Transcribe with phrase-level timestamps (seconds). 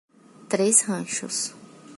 [0.49, 1.53] Três Ranchos